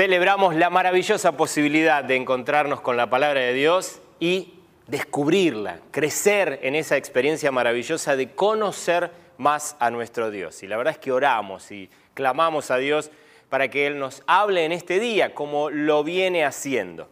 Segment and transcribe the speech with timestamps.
[0.00, 4.54] Celebramos la maravillosa posibilidad de encontrarnos con la palabra de Dios y
[4.86, 10.62] descubrirla, crecer en esa experiencia maravillosa de conocer más a nuestro Dios.
[10.62, 13.10] Y la verdad es que oramos y clamamos a Dios
[13.50, 17.10] para que Él nos hable en este día, como lo viene haciendo.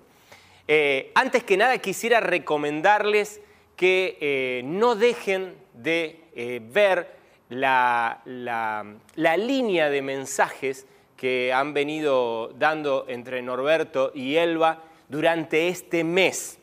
[0.67, 3.43] Eh, antes que nada quisiera recomendarles
[3.77, 7.19] que eh, no dejen de eh, ver
[7.51, 10.87] la, la línea de mensajes
[11.19, 16.59] que han venido dando entre Norberto y Elba durante este mes.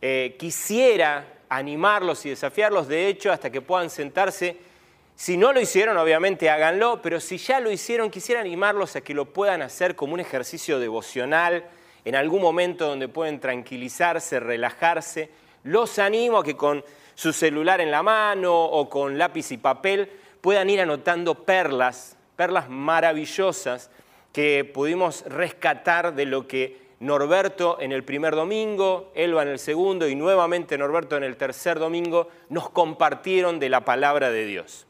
[0.00, 4.56] Eh, quisiera animarlos y desafiarlos, de hecho, hasta que puedan sentarse.
[5.16, 9.14] Si no lo hicieron, obviamente háganlo, pero si ya lo hicieron, quisiera animarlos a que
[9.14, 11.64] lo puedan hacer como un ejercicio devocional,
[12.04, 15.28] en algún momento donde pueden tranquilizarse, relajarse.
[15.64, 16.84] Los animo a que con
[17.16, 20.08] su celular en la mano o con lápiz y papel
[20.40, 23.90] puedan ir anotando perlas perlas maravillosas
[24.32, 30.06] que pudimos rescatar de lo que Norberto en el primer domingo, Elba en el segundo
[30.06, 34.86] y nuevamente Norberto en el tercer domingo nos compartieron de la palabra de Dios.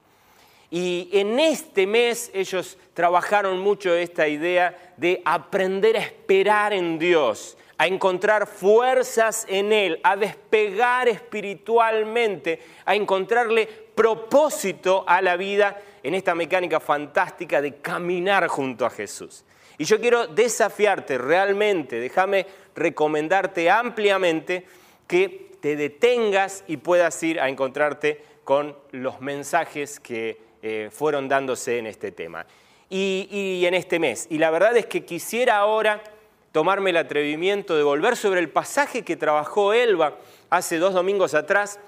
[0.70, 7.56] Y en este mes ellos trabajaron mucho esta idea de aprender a esperar en Dios,
[7.78, 16.14] a encontrar fuerzas en Él, a despegar espiritualmente, a encontrarle propósito a la vida en
[16.14, 19.44] esta mecánica fantástica de caminar junto a Jesús.
[19.78, 24.66] Y yo quiero desafiarte realmente, déjame recomendarte ampliamente
[25.06, 31.78] que te detengas y puedas ir a encontrarte con los mensajes que eh, fueron dándose
[31.78, 32.46] en este tema
[32.90, 34.26] y, y en este mes.
[34.30, 36.02] Y la verdad es que quisiera ahora
[36.52, 40.16] tomarme el atrevimiento de volver sobre el pasaje que trabajó Elba
[40.50, 41.78] hace dos domingos atrás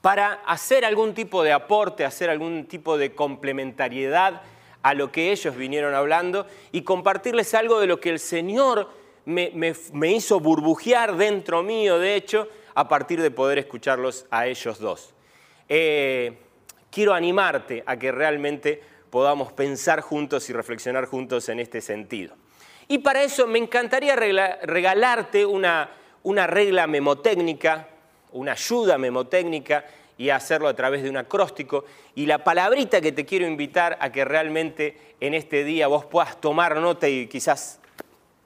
[0.00, 4.42] para hacer algún tipo de aporte, hacer algún tipo de complementariedad
[4.82, 8.88] a lo que ellos vinieron hablando y compartirles algo de lo que el Señor
[9.26, 15.14] me, hizo burbujear dentro mío, de hecho, a partir de poder escucharlos a ellos dos.
[15.68, 16.38] Eh,
[16.90, 22.34] quiero animarte a que realmente podamos pensar juntos y reflexionar juntos en este sentido.
[22.88, 25.90] Y para eso me encantaría regalarte una,
[26.22, 27.88] una regla memotécnica
[28.32, 29.84] una ayuda memotécnica
[30.18, 31.84] y hacerlo a través de un acróstico.
[32.14, 36.40] Y la palabrita que te quiero invitar a que realmente en este día vos puedas
[36.40, 37.80] tomar nota y quizás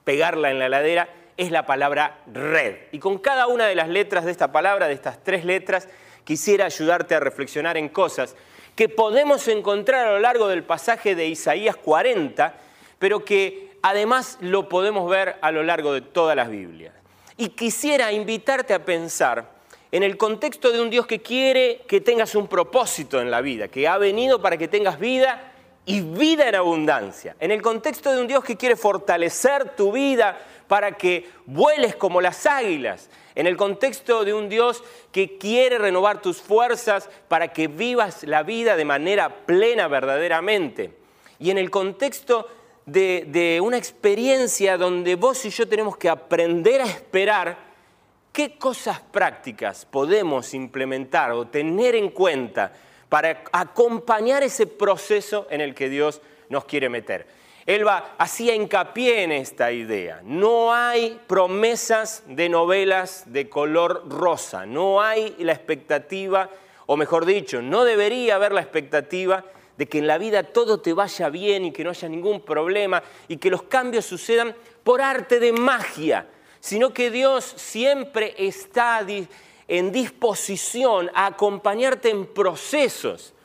[0.05, 2.77] pegarla en la ladera es la palabra red.
[2.93, 5.89] Y con cada una de las letras de esta palabra, de estas tres letras,
[6.23, 8.35] quisiera ayudarte a reflexionar en cosas
[8.75, 12.55] que podemos encontrar a lo largo del pasaje de Isaías 40,
[12.99, 16.93] pero que además lo podemos ver a lo largo de todas las Biblias.
[17.37, 19.54] Y quisiera invitarte a pensar
[19.95, 23.69] en el contexto de un Dios que quiere que tengas un propósito en la vida,
[23.69, 25.53] que ha venido para que tengas vida
[25.85, 27.37] y vida en abundancia.
[27.39, 32.19] En el contexto de un Dios que quiere fortalecer tu vida para que vueles como
[32.19, 33.09] las águilas.
[33.35, 38.43] En el contexto de un Dios que quiere renovar tus fuerzas para que vivas la
[38.43, 40.91] vida de manera plena verdaderamente.
[41.39, 42.49] Y en el contexto
[42.85, 47.64] de, de una experiencia donde vos y yo tenemos que aprender a esperar
[48.35, 52.73] ¿Qué cosas prácticas podemos implementar o tener en cuenta
[53.07, 57.27] para acompañar ese proceso en el que Dios nos quiere meter?
[57.65, 60.19] Elba hacía hincapié en esta idea.
[60.25, 66.49] No hay promesas de novelas de color rosa, no hay la expectativa,
[66.87, 69.45] o mejor dicho, no debería haber la expectativa
[69.77, 73.01] de que en la vida todo te vaya bien y que no haya ningún problema
[73.29, 74.53] y que los cambios sucedan
[74.83, 76.27] por arte de magia
[76.65, 79.05] sino que Dios siempre está
[79.67, 83.35] en disposición a acompañarte en procesos.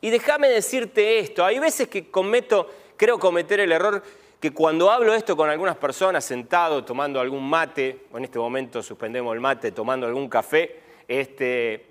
[0.00, 4.00] Y déjame decirte esto, hay veces que cometo, creo cometer el error
[4.38, 9.34] que cuando hablo esto con algunas personas sentado tomando algún mate, en este momento suspendemos
[9.34, 10.78] el mate, tomando algún café,
[11.08, 11.84] este,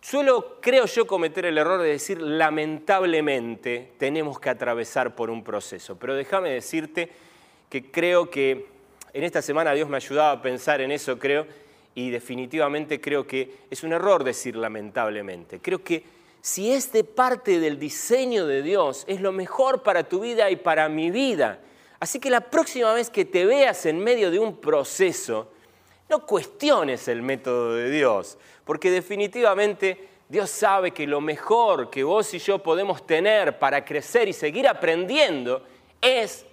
[0.00, 5.98] suelo, creo yo, cometer el error de decir lamentablemente tenemos que atravesar por un proceso.
[5.98, 7.10] Pero déjame decirte
[7.68, 8.77] que creo que
[9.18, 11.44] en esta semana Dios me ha ayudado a pensar en eso, creo,
[11.96, 15.58] y definitivamente creo que es un error decir lamentablemente.
[15.58, 16.04] Creo que
[16.40, 20.56] si es de parte del diseño de Dios, es lo mejor para tu vida y
[20.56, 21.58] para mi vida.
[21.98, 25.50] Así que la próxima vez que te veas en medio de un proceso,
[26.08, 32.32] no cuestiones el método de Dios, porque definitivamente Dios sabe que lo mejor que vos
[32.34, 35.64] y yo podemos tener para crecer y seguir aprendiendo
[36.00, 36.46] es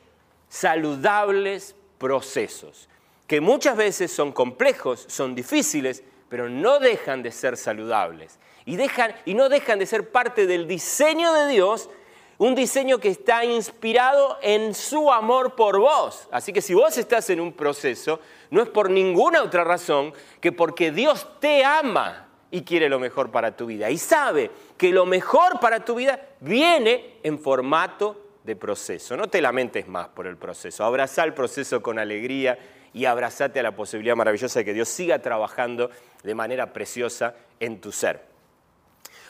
[0.49, 2.89] saludables procesos,
[3.27, 9.15] que muchas veces son complejos, son difíciles, pero no dejan de ser saludables y, dejan,
[9.25, 11.89] y no dejan de ser parte del diseño de Dios,
[12.37, 16.27] un diseño que está inspirado en su amor por vos.
[16.31, 18.19] Así que si vos estás en un proceso,
[18.49, 23.31] no es por ninguna otra razón que porque Dios te ama y quiere lo mejor
[23.31, 23.89] para tu vida.
[23.89, 29.17] Y sabe que lo mejor para tu vida viene en formato de proceso.
[29.17, 30.83] No te lamentes más por el proceso.
[30.83, 32.57] Abraza el proceso con alegría
[32.93, 35.89] y abrazate a la posibilidad maravillosa de que Dios siga trabajando
[36.23, 38.23] de manera preciosa en tu ser.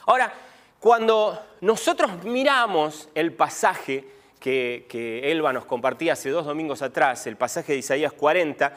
[0.06, 0.32] Ahora,
[0.78, 4.04] cuando nosotros miramos el pasaje
[4.38, 8.72] que Elba nos compartía hace dos domingos atrás, el pasaje de Isaías 40,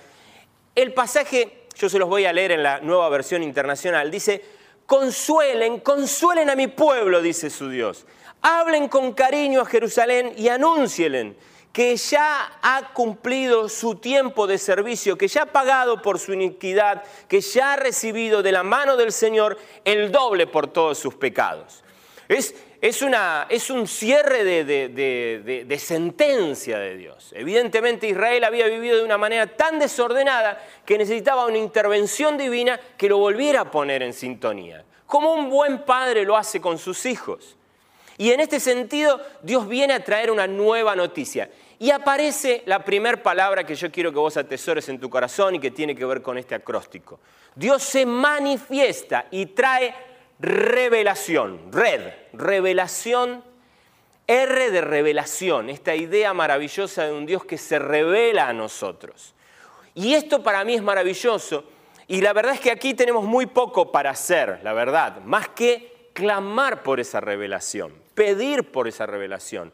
[0.73, 4.43] el pasaje, yo se los voy a leer en la nueva versión internacional, dice,
[4.87, 8.07] consuelen, consuelen a mi pueblo, dice su Dios.
[8.41, 11.35] Hablen con cariño a Jerusalén y anúncielen
[11.71, 17.03] que ya ha cumplido su tiempo de servicio, que ya ha pagado por su iniquidad,
[17.27, 21.83] que ya ha recibido de la mano del Señor el doble por todos sus pecados.
[22.27, 27.31] Es, es, una, es un cierre de, de, sentencia de Dios.
[27.35, 33.09] Evidentemente Israel había vivido de una manera tan desordenada que necesitaba una intervención divina que
[33.09, 37.57] lo volviera a poner en sintonía, como un buen padre lo hace con sus hijos.
[38.19, 41.49] Y en este sentido, Dios viene a traer una nueva noticia.
[41.79, 45.59] Y aparece la primera palabra que yo quiero que vos atesores en tu corazón y
[45.59, 47.21] que tiene que ver con este acróstico.
[47.55, 49.95] Dios se manifiesta y trae
[50.37, 53.41] revelación, red, revelación,
[54.27, 59.33] R de revelación, esta idea maravillosa de un Dios que se revela a nosotros.
[59.95, 61.63] Y esto para mí es maravilloso.
[62.05, 66.09] Y la verdad es que aquí tenemos muy poco para hacer, la verdad, más que
[66.11, 69.71] clamar por esa revelación pedir por esa revelación.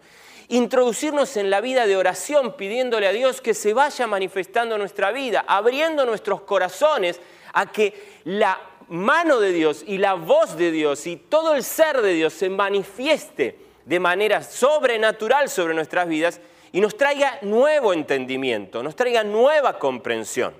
[0.50, 5.44] Introducirnos en la vida de oración pidiéndole a Dios que se vaya manifestando nuestra vida,
[5.48, 7.20] abriendo nuestros corazones
[7.54, 12.04] a que la mano de Dios y la voz de Dios y todo el ser
[12.04, 16.40] de Dios se manifieste de manera sobrenatural sobre nuestras vidas
[16.72, 20.54] y nos traiga nuevo entendimiento, nos traiga nueva comprensión.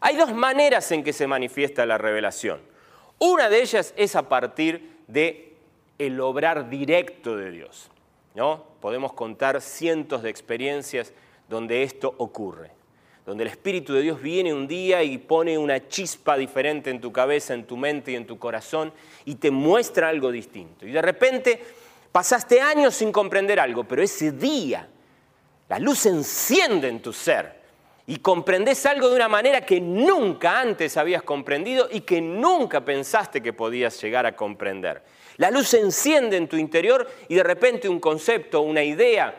[0.00, 2.62] Hay dos maneras en que se manifiesta la revelación.
[3.18, 5.47] Una de ellas es a partir de
[5.98, 7.90] el obrar directo de Dios.
[8.34, 8.64] ¿no?
[8.80, 11.12] Podemos contar cientos de experiencias
[11.48, 12.70] donde esto ocurre,
[13.26, 17.12] donde el Espíritu de Dios viene un día y pone una chispa diferente en tu
[17.12, 18.92] cabeza, en tu mente y en tu corazón
[19.24, 20.86] y te muestra algo distinto.
[20.86, 21.62] Y de repente
[22.12, 24.88] pasaste años sin comprender algo, pero ese día
[25.68, 27.58] la luz enciende en tu ser
[28.06, 33.42] y comprendes algo de una manera que nunca antes habías comprendido y que nunca pensaste
[33.42, 35.02] que podías llegar a comprender.
[35.38, 39.34] La luz se enciende en tu interior y de repente un concepto, una idea,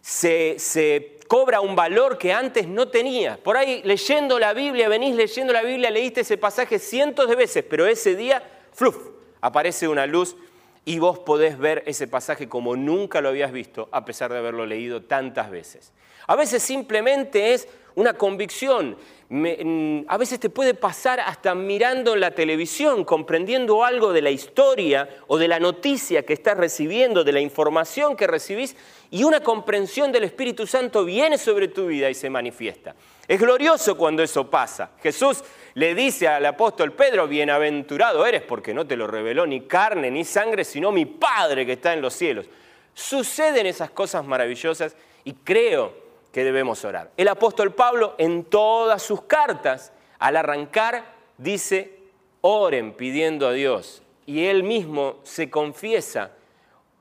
[0.00, 3.38] se, cobra un valor que antes no tenías.
[3.38, 7.64] Por ahí leyendo la Biblia, venís leyendo la Biblia, leíste ese pasaje cientos de veces,
[7.68, 8.96] pero ese día, fluf,
[9.40, 10.36] aparece una luz
[10.84, 14.66] y vos podés ver ese pasaje como nunca lo habías visto, a pesar de haberlo
[14.66, 15.92] leído tantas veces.
[16.26, 18.96] A veces simplemente es una convicción.
[19.30, 25.06] Mm, a veces te puede pasar hasta mirando la televisión, comprendiendo algo de la historia
[25.26, 28.74] o de la noticia que estás recibiendo, de la información que recibís,
[29.10, 32.94] y una comprensión del Espíritu Santo viene sobre tu vida y se manifiesta.
[33.26, 34.92] Es glorioso cuando eso pasa.
[35.02, 35.44] Jesús
[35.74, 40.24] le dice al apóstol Pedro, bienaventurado eres porque no te lo reveló ni carne ni
[40.24, 42.46] sangre, sino mi Padre que está en los cielos.
[42.94, 47.10] Suceden esas cosas maravillosas y creo que debemos orar.
[47.16, 51.98] El apóstol Pablo en todas sus cartas, al arrancar, dice,
[52.40, 54.02] oren pidiendo a Dios.
[54.26, 56.32] Y él mismo se confiesa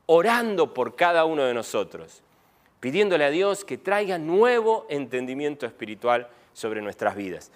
[0.06, 2.24] orando por cada uno de nosotros,
[2.80, 7.52] pidiéndole a Dios que traiga nuevo entendimiento espiritual sobre nuestras vidas.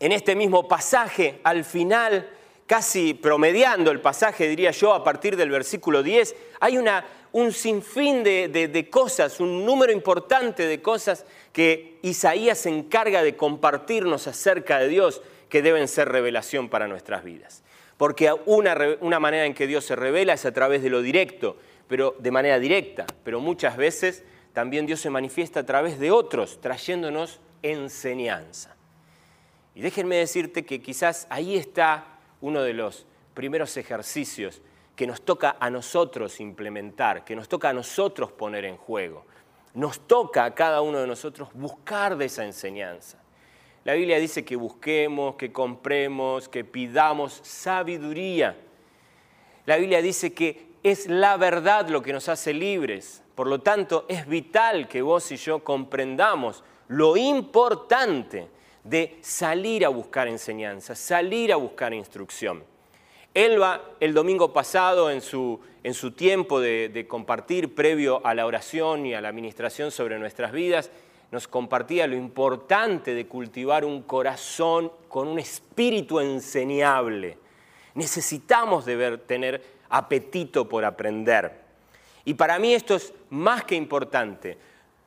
[0.00, 2.28] En este mismo pasaje, al final,
[2.66, 8.22] casi promediando el pasaje, diría yo, a partir del versículo 10, hay una un sinfín
[8.22, 14.88] de, cosas, un número importante de cosas que Isaías se encarga de compartirnos acerca de
[14.88, 17.62] Dios que deben ser revelación para nuestras vidas.
[17.96, 21.56] Porque una, una manera en que Dios se revela es a través de lo directo,
[21.86, 26.60] pero de manera directa, pero muchas veces también Dios se manifiesta a través de otros,
[26.60, 28.74] trayéndonos enseñanza.
[29.74, 34.60] Y déjenme decirte que quizás ahí está uno de los primeros ejercicios
[35.00, 39.24] que nos toca a nosotros implementar, que nos toca a nosotros poner en juego.
[39.72, 43.16] Nos toca a cada uno de nosotros buscar de esa enseñanza.
[43.84, 48.58] La Biblia dice que busquemos, que compremos, que pidamos sabiduría.
[49.64, 53.22] La Biblia dice que es la verdad lo que nos hace libres.
[53.34, 58.50] Por lo tanto, es vital que vos y yo comprendamos lo importante
[58.84, 62.64] de salir a buscar enseñanza, salir a buscar instrucción.
[63.34, 69.06] Elba, el domingo pasado, en su, en su tiempo de, compartir previo a la oración
[69.06, 70.90] y a la administración sobre nuestras vidas,
[71.30, 77.38] nos compartía lo importante de cultivar un corazón con un espíritu enseñable.
[77.94, 81.52] Necesitamos de tener apetito por aprender.
[82.24, 84.58] Y para mí esto es más que importante.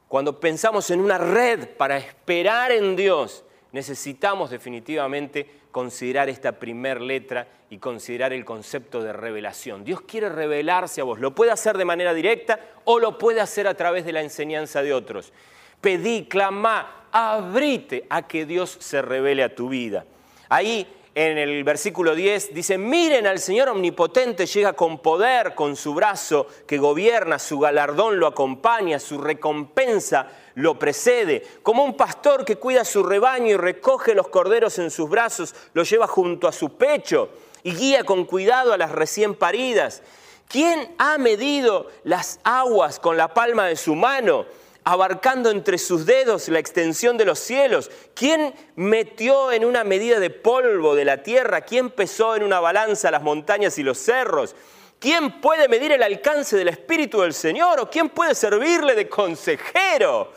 [0.08, 7.48] Cuando pensamos en una red para esperar en Dios, necesitamos definitivamente considerar esta primer letra
[7.70, 9.84] y considerar el concepto de revelación.
[9.84, 11.20] Dios quiere revelarse a vos.
[11.20, 14.84] Lo puede hacer de manera directa o lo puede hacer a través de la enseñanza
[14.84, 15.34] de otros.
[15.82, 20.06] Pedí, clamá, abrite a que Dios se revele a tu vida.
[20.50, 25.94] Ahí en el versículo 10 dice, miren al Señor omnipotente, llega con poder, con su
[25.94, 31.46] brazo que gobierna, su galardón lo acompaña, su recompensa lo precede.
[31.62, 35.88] Como un pastor que cuida su rebaño y recoge los corderos en sus brazos, los
[35.88, 37.30] lleva junto a su pecho
[37.62, 40.02] y guía con cuidado a las recién paridas.
[40.48, 44.46] ¿Quién ha medido las aguas con la palma de su mano?
[44.84, 47.90] Abarcando entre sus dedos la extensión de los cielos?
[48.14, 51.62] ¿Quién metió en una medida de polvo de la tierra?
[51.62, 54.56] ¿Quién pesó en una balanza las montañas y los cerros?
[55.00, 57.80] ¿Quién puede medir el alcance del Espíritu del Señor?
[57.80, 60.32] ¿O quién puede servirle de consejero?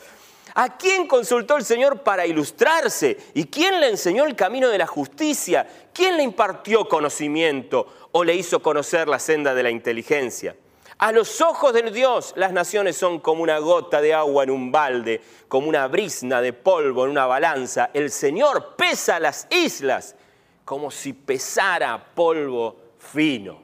[0.55, 3.15] ¿A quién consultó el Señor para ilustrarse?
[3.33, 5.67] ¿Y quién le enseñó el camino de la justicia?
[5.93, 10.55] ¿Quién le impartió conocimiento o le hizo conocer la senda de la inteligencia?
[10.99, 14.71] A los ojos del Dios las naciones son como una gota de agua en un
[14.71, 17.91] balde, como una brisna de polvo en una balanza.
[17.93, 20.15] El Señor pesa las islas
[20.65, 23.61] como si pesara polvo fino.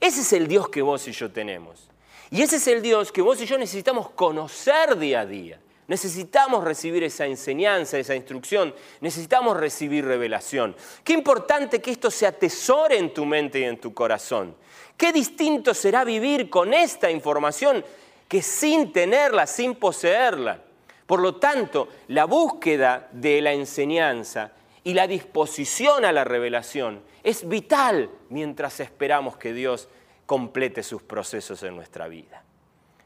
[0.00, 1.88] Ese es el Dios que vos y yo tenemos.
[2.30, 5.60] Y ese es el Dios que vos y yo necesitamos conocer día a día.
[5.86, 8.74] Necesitamos recibir esa enseñanza, esa instrucción.
[9.00, 10.76] Necesitamos recibir revelación.
[11.02, 14.54] Qué importante que esto se atesore en tu mente y en tu corazón.
[15.00, 17.82] Qué distinto será vivir con esta información
[18.28, 20.60] que sin tenerla, sin poseerla.
[21.06, 24.52] Por lo tanto, la búsqueda de la enseñanza
[24.84, 29.88] y la disposición a la revelación es vital mientras esperamos que Dios
[30.26, 32.44] complete sus procesos en nuestra vida.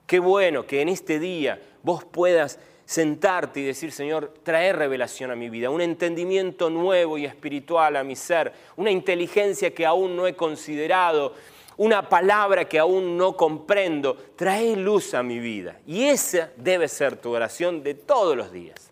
[0.05, 5.37] Qué bueno que en este día vos puedas sentarte y decir, Señor, trae revelación a
[5.37, 10.27] mi vida, un entendimiento nuevo y espiritual a mi ser, una inteligencia que aún no
[10.27, 11.35] he considerado,
[11.77, 15.79] una palabra que aún no comprendo, trae luz a mi vida.
[15.87, 18.91] Y esa debe ser tu oración de todos los días.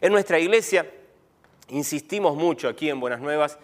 [0.00, 0.90] En nuestra iglesia
[1.68, 3.58] insistimos mucho aquí en Buenas Nuevas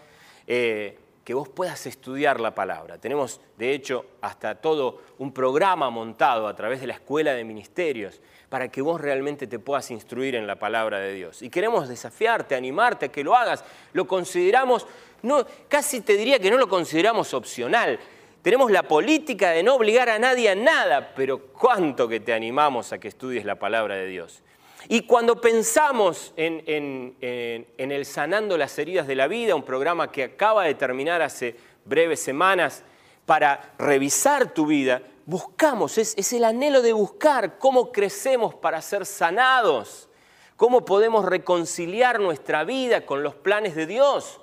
[0.47, 2.99] eh, que vos puedas estudiar la palabra.
[2.99, 8.21] Tenemos, de hecho, hasta todo un programa montado a través de la Escuela de Ministerios
[8.49, 11.41] para que vos realmente te puedas instruir en la palabra de Dios.
[11.43, 13.65] Y queremos desafiarte, animarte a que lo hagas.
[13.93, 14.87] Lo consideramos,
[15.23, 17.99] no, casi te diría que no lo consideramos opcional.
[18.43, 22.93] Tenemos la política de no obligar a nadie a nada, pero cuánto que te animamos
[22.93, 24.43] a que estudies la palabra de Dios.
[24.89, 30.65] Y cuando pensamos en, el Sanando las Heridas de la Vida, un programa que acaba
[30.65, 32.83] de terminar hace breves semanas
[33.27, 40.09] para revisar tu vida, buscamos, es, el anhelo de buscar cómo crecemos para ser sanados,
[40.57, 44.41] cómo podemos reconciliar nuestra vida con los planes de Dios.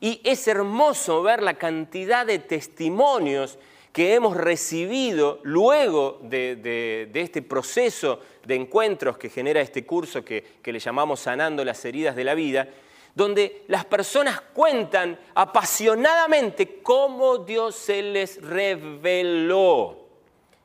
[0.00, 3.58] Y es hermoso ver la cantidad de testimonios
[3.92, 10.72] que hemos recibido luego de, este proceso de encuentros que genera este curso que, que
[10.72, 12.68] le llamamos Sanando las heridas de la vida,
[13.14, 19.98] donde las personas cuentan apasionadamente cómo Dios se les reveló.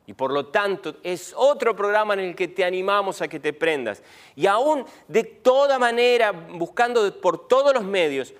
[0.06, 3.52] Y por lo tanto es otro programa en el que te animamos a que te
[3.52, 4.02] prendas.
[4.36, 8.32] Y aún de toda manera, buscando por todos los medios,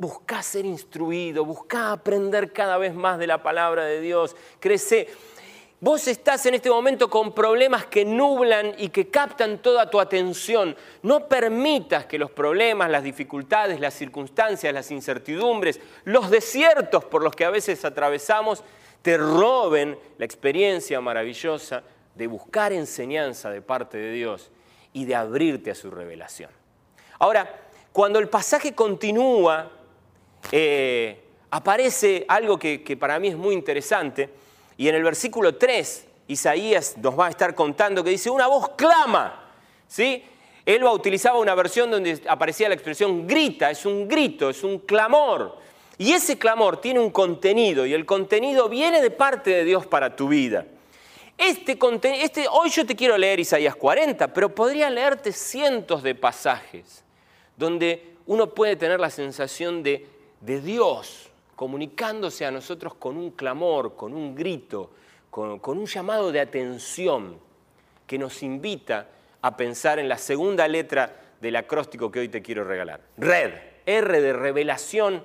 [0.00, 5.08] Busca ser instruido, busca aprender cada vez más de la palabra de Dios, crece.
[5.78, 10.74] Vos estás en este momento con problemas que nublan y que captan toda tu atención.
[11.02, 17.36] No permitas que los problemas, las dificultades, las circunstancias, las incertidumbres, los desiertos por los
[17.36, 18.64] que a veces atravesamos,
[19.02, 21.82] te roben la experiencia maravillosa
[22.14, 24.50] de buscar enseñanza de parte de Dios
[24.94, 26.50] y de abrirte a su revelación.
[27.18, 29.68] Ahora, Cuando el pasaje continúa,
[30.52, 31.20] eh,
[31.50, 34.28] aparece algo que, para mí es muy interesante,
[34.76, 38.70] y en el versículo 3, Isaías nos va a estar contando que dice, una voz
[38.76, 39.52] clama,
[39.86, 40.24] ¿sí?
[40.64, 45.58] Él utilizaba una versión donde aparecía la expresión grita, es un grito, es un clamor.
[45.98, 50.16] Y ese clamor tiene un contenido y el contenido viene de parte de Dios para
[50.16, 50.64] tu vida.
[51.36, 51.78] Este,
[52.22, 57.02] este, hoy yo te quiero leer Isaías 40, pero podría leerte cientos de pasajes
[57.56, 60.06] donde uno puede tener la sensación de,
[60.40, 61.30] de Dios
[61.60, 64.90] comunicándose a nosotros con un clamor, con un grito,
[65.30, 67.38] con, un llamado de atención
[68.06, 69.08] que nos invita
[69.42, 73.00] a pensar en la segunda letra del acróstico que hoy te quiero regalar.
[73.18, 73.52] Red,
[73.84, 75.22] R de revelación,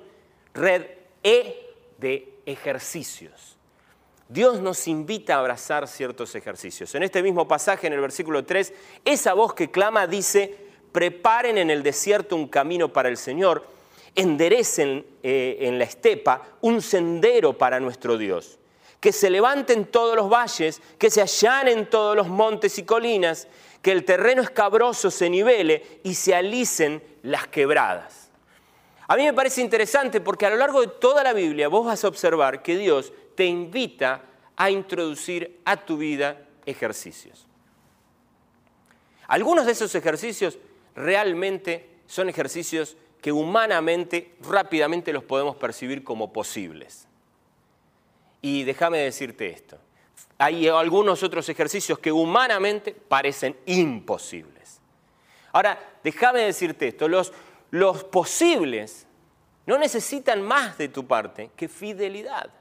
[0.54, 0.86] red,
[1.24, 3.58] E de ejercicios.
[4.28, 6.94] Dios nos invita a abrazar ciertos ejercicios.
[6.96, 8.74] En este mismo pasaje, en el versículo 3,
[9.06, 10.56] esa voz que clama dice,
[10.92, 13.75] preparen en el desierto un camino para el Señor,
[14.16, 18.60] enderecen eh, en la estepa un sendero para nuestro Dios
[19.06, 23.48] que se levanten todos los valles, que se allanen todos los montes y colinas,
[23.84, 28.32] que el terreno escabroso se nivele y se alicen las quebradas.
[29.08, 32.04] A mí me parece interesante porque a lo largo de toda la Biblia vos vas
[32.04, 34.24] a observar que Dios te invita
[34.56, 37.46] a introducir a tu vida ejercicios.
[39.28, 40.58] Algunos de esos ejercicios
[40.96, 47.08] realmente son ejercicios que humanamente rápidamente los podemos percibir como posibles.
[48.40, 49.80] Y déjame decirte esto,
[50.38, 54.80] hay algunos otros ejercicios que humanamente parecen imposibles.
[55.54, 57.34] Ahora, déjame decirte esto, los,
[57.72, 59.08] los posibles
[59.66, 62.52] no necesitan más de tu parte que fidelidad.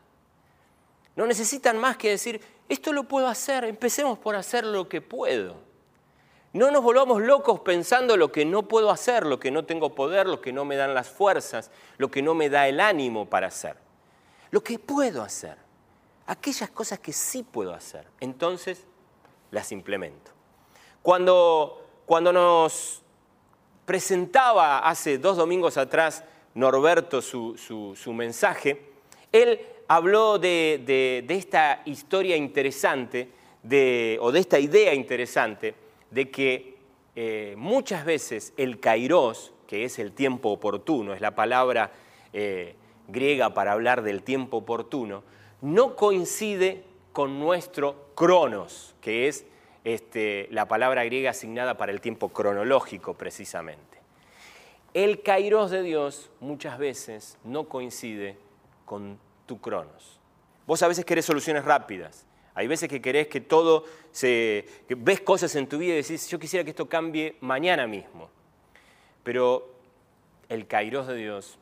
[1.14, 2.40] No necesitan más que decir,
[2.70, 5.58] esto lo puedo hacer, empecemos por hacer lo que puedo.
[6.54, 10.26] No nos volvamos locos pensando lo que no puedo hacer, lo que no tengo poder,
[10.26, 13.48] lo que no me dan las fuerzas, lo que no me da el ánimo para
[13.48, 13.76] hacer.
[14.50, 15.58] Lo que puedo hacer
[16.26, 18.06] aquellas cosas que sí puedo hacer.
[18.20, 18.84] Entonces
[19.50, 20.30] las implemento.
[21.02, 23.02] Cuando, cuando nos
[23.84, 28.92] presentaba hace dos domingos atrás Norberto su, mensaje,
[29.32, 33.28] él habló de, esta historia interesante,
[33.62, 35.74] de, o de esta idea interesante,
[36.14, 36.76] de que
[37.16, 41.90] eh, muchas veces el kairos, que es el tiempo oportuno, es la palabra
[42.32, 42.76] eh,
[43.08, 45.24] griega para hablar del tiempo oportuno,
[45.60, 49.44] no coincide con nuestro cronos, que es
[49.82, 53.98] este, la palabra griega asignada para el tiempo cronológico precisamente.
[54.94, 58.38] El kairos de Dios muchas veces no coincide
[58.84, 60.20] con tu cronos.
[60.66, 64.66] Vos a veces querés soluciones rápidas, hay veces que querés que todo se...
[64.88, 68.30] ves cosas en tu vida y decís, yo quisiera que esto cambie mañana mismo.
[69.24, 69.74] Pero
[70.48, 71.58] el kairos de Dios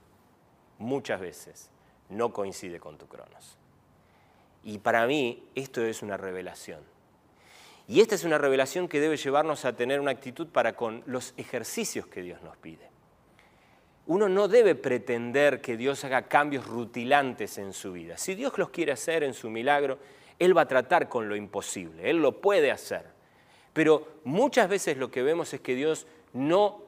[0.78, 1.70] muchas veces
[2.10, 3.56] no coincide con tu cronos.
[4.64, 6.80] Y para mí esto es una revelación.
[7.88, 11.34] Y esta es una revelación que debe llevarnos a tener una actitud para con los
[11.36, 12.90] ejercicios que Dios nos pide.
[14.06, 18.18] Uno no debe pretender que Dios haga cambios rutilantes en su vida.
[18.18, 19.98] Si Dios los quiere hacer en su milagro,
[20.44, 23.06] Él va a tratar con lo imposible, Él lo puede hacer.
[23.72, 26.82] Pero muchas veces lo que vemos es que Dios no,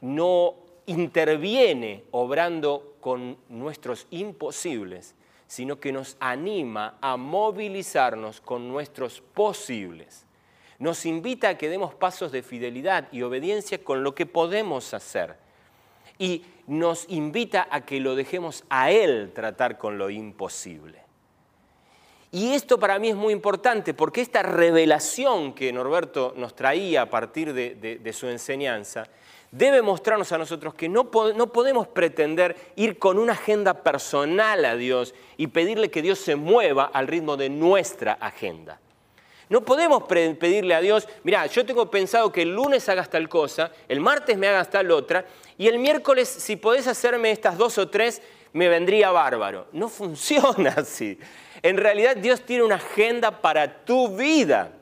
[0.00, 0.54] no
[0.86, 5.14] interviene obrando con nuestros imposibles,
[5.48, 10.24] sino que nos anima a movilizarnos con nuestros posibles.
[10.78, 15.36] Nos invita a que demos pasos de fidelidad y obediencia con lo que podemos hacer.
[16.18, 21.01] Y nos invita a que lo dejemos a Él tratar con lo imposible.
[22.34, 27.10] Y esto para mí es muy importante porque esta revelación que Norberto nos traía a
[27.10, 29.06] partir de, su enseñanza
[29.50, 35.14] debe mostrarnos a nosotros que no, podemos pretender ir con una agenda personal a Dios
[35.36, 38.80] y pedirle que Dios se mueva al ritmo de nuestra agenda.
[39.50, 43.72] No podemos pedirle a Dios, mira, yo tengo pensado que el lunes hagas tal cosa,
[43.88, 45.26] el martes me hagas tal otra,
[45.58, 48.22] y el miércoles, si podés hacerme estas dos o tres,
[48.54, 49.66] me vendría bárbaro.
[49.72, 51.18] No funciona así.
[51.62, 54.72] En realidad Dios tiene una agenda para tu vida.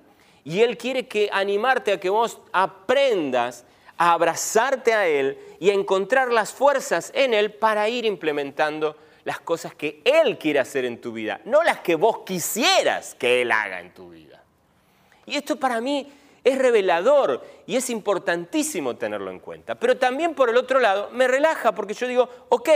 [0.45, 3.65] Y Él quiere que animarte a que vos aprendas
[4.01, 9.41] a abrazarte a Él y a encontrar las fuerzas en Él para ir implementando las
[9.41, 13.53] cosas que Él quiere hacer en tu vida, no las que vos quisieras que Él
[13.53, 14.43] haga en tu vida.
[15.27, 16.11] Y esto para mí
[16.43, 19.75] es revelador y es importantísimo tenerlo en cuenta.
[19.75, 22.71] Pero también por el otro lado me relaja porque yo digo, ok,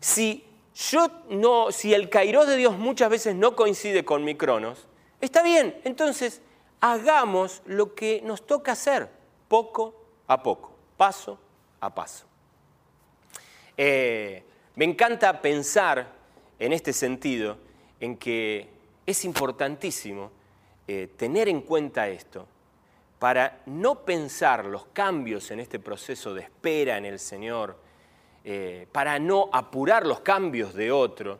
[0.00, 4.86] si yo no, si el kairos de Dios muchas veces no coincide con mi cronos,
[5.20, 6.42] está bien, entonces
[6.80, 9.08] hagamos lo que nos toca hacer,
[9.48, 9.94] poco
[10.26, 11.38] a poco, paso
[11.80, 12.26] a paso.
[13.76, 14.44] Eh,
[14.76, 16.12] me encanta pensar
[16.58, 17.58] en este sentido,
[17.98, 18.68] en que
[19.06, 20.30] es importantísimo
[20.86, 22.46] eh, tener en cuenta esto
[23.18, 27.76] para no pensar los cambios en este proceso de espera en el Señor,
[28.44, 31.38] eh, para no apurar los cambios de otro.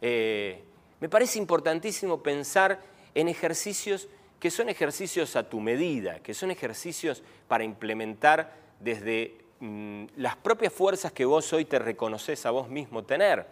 [0.00, 2.80] me parece importantísimo pensar
[3.14, 10.04] en ejercicios que son ejercicios a tu medida, que son ejercicios para implementar desde mm,
[10.16, 13.46] las propias fuerzas que vos hoy te reconoces a vos mismo tener.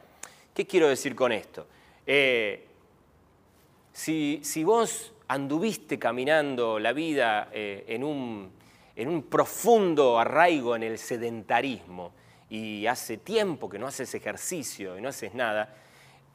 [0.53, 1.67] ¿Qué quiero decir con esto?
[2.07, 2.67] Eh,
[3.93, 8.53] si, vos anduviste caminando la vida eh, en, un,
[8.95, 12.13] en un profundo arraigo en el sedentarismo
[12.55, 15.75] y hace tiempo que no haces ejercicio y no haces nada,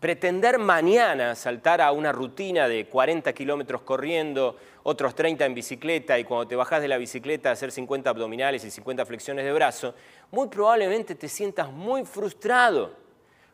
[0.01, 6.25] pretender mañana saltar a una rutina de 40 kilómetros corriendo, otros 30 en bicicleta y
[6.25, 9.95] cuando te bajás de la bicicleta hacer 50 abdominales y 50 flexiones de brazo,
[10.31, 12.91] muy probablemente te sientas muy frustrado,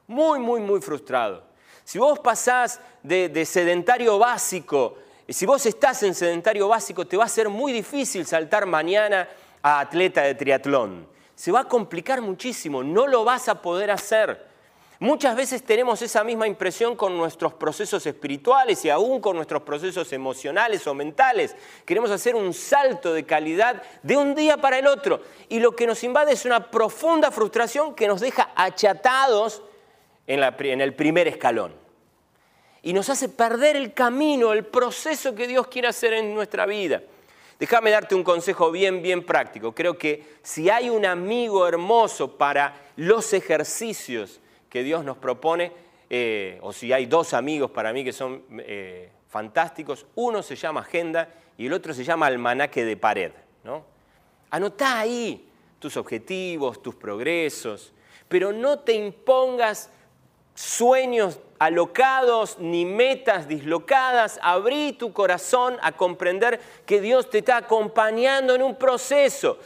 [0.07, 1.43] muy, muy, muy frustrado.
[1.83, 4.97] Si vos pasás de, de sedentario básico,
[5.29, 9.29] si vos estás en sedentario básico, te va a ser muy difícil saltar mañana
[9.61, 11.14] a atleta de triatlón.
[11.35, 14.55] Se va a complicar muchísimo, no lo vas a poder hacer.
[14.99, 20.13] Muchas veces tenemos esa misma impresión con nuestros procesos espirituales y aún con nuestros procesos
[20.13, 21.53] emocionales o mentales.
[21.83, 25.85] Queremos hacer un salto de calidad de un día para el otro y lo que
[25.85, 29.61] nos invade es una profunda frustración que nos deja achatados
[30.27, 31.73] en, en el primer escalón
[32.81, 37.01] y nos hace perder el camino, el proceso que Dios quiere hacer en nuestra vida.
[37.59, 39.73] Déjame darte un consejo bien, bien práctico.
[39.73, 45.71] Creo que si hay un amigo hermoso para los ejercicios, que Dios nos propone,
[46.09, 50.81] eh, o si hay dos amigos para mí que son eh, fantásticos, uno se llama
[50.81, 53.31] agenda y el otro se llama almanaque de pared.
[53.63, 53.85] ¿no?
[54.49, 55.47] Anotá ahí
[55.79, 57.93] tus objetivos, tus progresos,
[58.27, 59.89] pero no te impongas
[60.55, 64.39] sueños alocados ni metas dislocadas.
[64.41, 69.59] Abrí tu corazón a comprender que Dios te está acompañando en un proceso.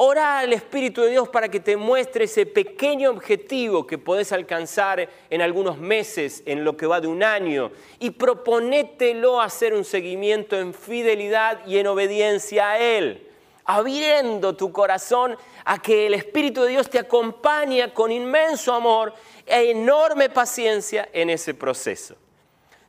[0.00, 5.08] Ora al Espíritu de Dios para que te muestre ese pequeño objetivo que podés alcanzar
[5.28, 10.56] en algunos meses, en lo que va de un año, y proponételo hacer un seguimiento
[10.56, 13.27] en fidelidad y en obediencia a Él,
[13.68, 19.12] abriendo tu corazón a que el Espíritu de Dios te acompañe con inmenso amor
[19.44, 22.16] e enorme paciencia en ese proceso.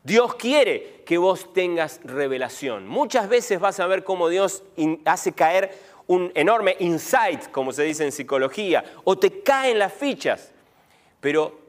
[0.02, 2.88] Dios quiere que vos tengas revelación.
[2.88, 4.64] Muchas veces vas a ver cómo Dios
[5.04, 10.54] hace caer un enorme insight, como se dice en psicología, o te caen las fichas,
[11.20, 11.60] pero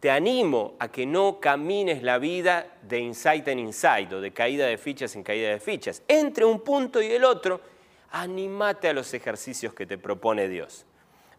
[0.00, 4.66] te animo a que no camines la vida de insight en insight o de caída
[4.66, 6.02] de fichas en caída de fichas.
[6.08, 7.75] Entre un punto y el otro,
[8.10, 10.86] anímate a los ejercicios que te propone Dios.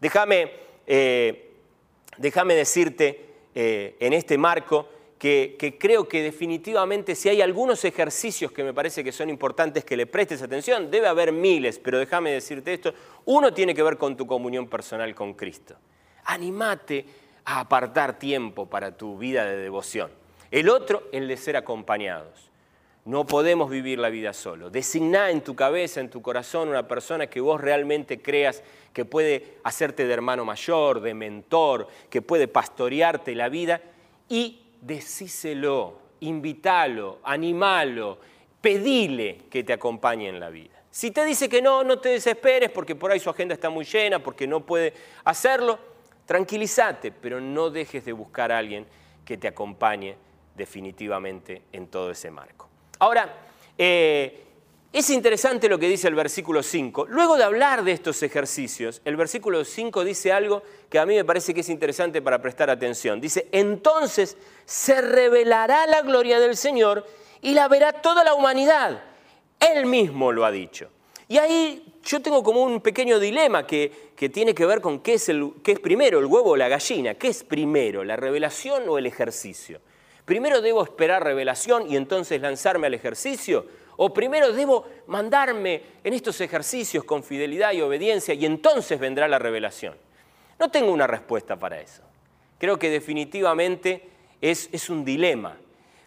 [0.00, 0.52] Déjame,
[0.86, 1.52] eh,
[2.16, 8.62] déjame decirte eh, en este marco que, creo que definitivamente si hay algunos ejercicios que
[8.62, 12.72] me parece que son importantes que le prestes atención, debe haber miles, pero déjame decirte
[12.72, 15.74] esto, uno tiene que ver con tu comunión personal con Cristo.
[16.24, 17.04] Animate
[17.44, 20.10] a apartar tiempo para tu vida de devoción.
[20.50, 22.47] El otro, el de ser acompañados.
[23.08, 24.68] No podemos vivir la vida solo.
[24.68, 29.54] Designá en tu cabeza, en tu corazón, una persona que vos realmente creas que puede
[29.64, 33.80] hacerte de hermano mayor, de mentor, que puede pastorearte la vida
[34.28, 38.18] y decíselo, invítalo, animalo,
[38.60, 40.82] pedile que te acompañe en la vida.
[40.90, 43.86] Si te dice que no, no te desesperes porque por ahí su agenda está muy
[43.86, 44.92] llena, porque no puede
[45.24, 45.78] hacerlo,
[46.26, 48.84] tranquilízate, pero no dejes de buscar a alguien
[49.24, 50.14] que te acompañe
[50.54, 52.67] definitivamente en todo ese marco.
[52.98, 53.34] Ahora,
[53.76, 54.44] eh,
[54.92, 57.06] es interesante lo que dice el versículo 5.
[57.08, 61.24] Luego de hablar de estos ejercicios, el versículo 5 dice algo que a mí me
[61.24, 63.20] parece que es interesante para prestar atención.
[63.20, 67.06] Dice, entonces se revelará la gloria del Señor
[67.42, 69.02] y la verá toda la humanidad.
[69.60, 70.88] Él mismo lo ha dicho.
[71.28, 75.28] Y ahí yo tengo como un pequeño dilema que, tiene que ver con qué es,
[75.28, 77.14] el, qué es primero, el huevo o la gallina.
[77.14, 79.80] ¿Qué es primero, la revelación o el ejercicio?
[80.28, 83.64] ¿Primero debo esperar revelación y entonces lanzarme al ejercicio?
[83.96, 89.38] ¿O primero debo mandarme en estos ejercicios con fidelidad y obediencia y entonces vendrá la
[89.38, 89.96] revelación?
[90.58, 92.02] No tengo una respuesta para eso.
[92.58, 94.06] Creo que definitivamente
[94.42, 95.56] es, un dilema.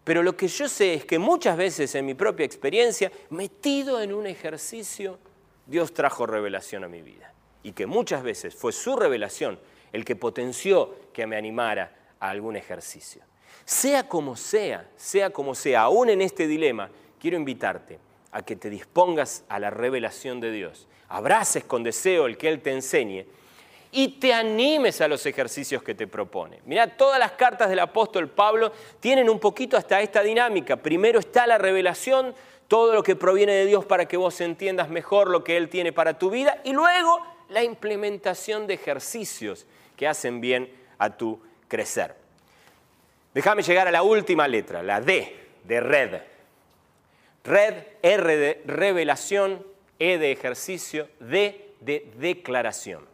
[0.04, 4.14] Pero lo que yo sé es que muchas veces en mi propia experiencia, metido en
[4.14, 5.18] un ejercicio,
[5.66, 7.34] Dios trajo revelación a mi vida.
[7.64, 9.60] Y que muchas veces fue su revelación
[9.92, 13.24] el que potenció que me animara a algún ejercicio.
[13.72, 18.00] Sea como sea, sea como sea, aún en este dilema, quiero invitarte
[18.34, 22.62] a que te dispongas a la revelación de Dios, abraces con deseo el que Él
[22.62, 23.26] te enseñe
[23.94, 26.60] y te animes a los ejercicios que te propone.
[26.66, 30.76] Mira, todas las cartas del apóstol Pablo tienen un poquito hasta esta dinámica.
[30.76, 32.36] Primero está la revelación,
[32.68, 35.94] todo lo que proviene de Dios para que vos entiendas mejor lo que Él tiene
[35.94, 42.21] para tu vida y luego la implementación de ejercicios que hacen bien a tu crecer.
[43.34, 46.22] Déjame llegar a la última letra, la D de red.
[47.44, 49.66] Red, R de revelación,
[49.98, 53.06] E de ejercicio, D de declaración.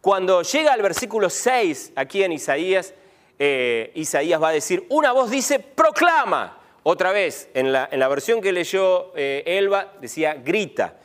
[0.00, 2.92] Cuando llega al versículo 6 aquí en Isaías,
[3.38, 6.58] eh, Isaías va a decir, una voz dice, proclama.
[6.84, 10.96] Otra vez, en la, versión que leyó eh, Elba, decía, grita.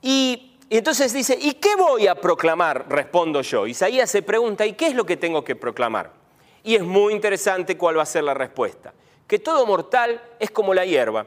[0.00, 2.86] Y entonces dice, ¿y qué voy a proclamar?
[2.88, 3.66] Respondo yo.
[3.66, 6.21] Isaías se pregunta, ¿y qué es lo que tengo que proclamar?
[6.64, 8.92] Y es muy interesante cuál va a ser la respuesta.
[9.26, 11.26] Que todo mortal es como la hierba,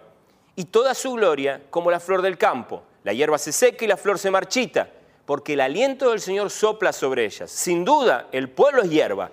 [0.55, 2.83] y toda su gloria como la flor del campo.
[3.03, 4.89] La hierba se seca y la flor se marchita,
[5.25, 7.51] porque el aliento del Señor sopla sobre ellas.
[7.51, 9.31] Sin duda, el pueblo es hierba.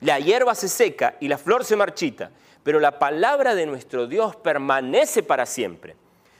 [0.00, 2.30] La hierba se seca y la flor se marchita,
[2.64, 5.94] pero la palabra de nuestro Dios permanece para siempre.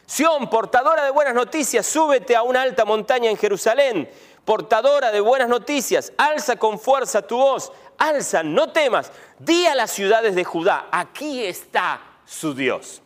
[0.07, 4.11] Sión, portadora de buenas noticias, súbete a una alta montaña en Jerusalén,
[4.45, 9.91] portadora de buenas noticias, alza con fuerza tu voz, alza, no temas, di a las
[9.91, 13.03] ciudades de Judá, aquí está su Dios.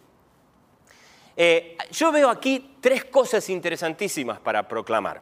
[1.37, 5.20] Eh, yo veo aquí tres cosas interesantísimas para proclamar.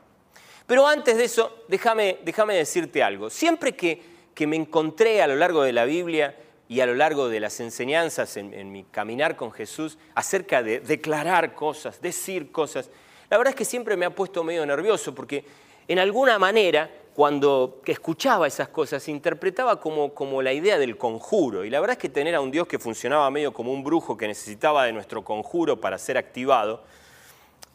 [0.67, 3.31] Pero antes de eso, déjame, déjame decirte algo.
[3.31, 4.01] Siempre que,
[4.35, 6.37] que, me encontré a lo largo de la Biblia
[6.69, 10.81] y a lo largo de las enseñanzas en, en mi caminar con Jesús acerca de
[10.81, 12.89] declarar cosas, decir cosas,
[13.29, 15.45] la verdad es que siempre me ha puesto medio nervioso porque
[15.89, 21.65] en alguna manera cuando escuchaba esas cosas, interpretaba como, como, la idea del conjuro.
[21.65, 24.17] Y la verdad es que tener a un Dios que funcionaba medio como un brujo
[24.17, 26.83] que necesitaba de nuestro conjuro para ser activado,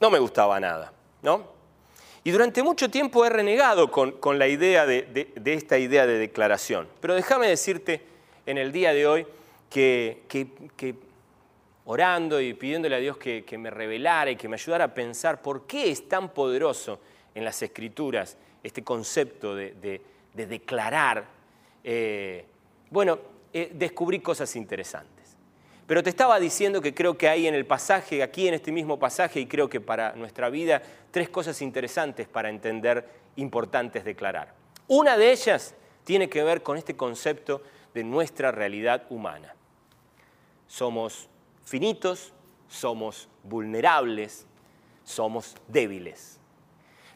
[0.01, 0.91] no me gustaba nada.
[1.21, 1.59] ¿no?
[2.23, 6.87] Y durante mucho tiempo he renegado con, la idea de, esta idea de declaración.
[6.99, 8.01] Pero déjame decirte
[8.45, 9.27] en el día de hoy
[9.69, 10.21] que,
[11.85, 15.65] orando y pidiéndole a Dios que, me revelara y que me ayudara a pensar por
[15.65, 16.99] qué es tan poderoso
[17.33, 20.01] en las escrituras este concepto de,
[20.33, 21.25] declarar,
[21.83, 22.45] eh,
[22.89, 23.19] bueno,
[23.53, 25.19] eh, descubrí cosas interesantes.
[25.89, 28.99] Pero te estaba diciendo que creo que hay en el pasaje, aquí en este mismo
[28.99, 34.53] pasaje, y creo que para nuestra vida, tres cosas interesantes para entender, importantes declarar.
[34.87, 39.55] Una de ellas tiene que ver con este concepto de nuestra realidad humana.
[40.67, 41.27] Somos
[41.65, 42.33] finitos,
[42.67, 44.45] somos vulnerables,
[45.03, 46.39] somos débiles.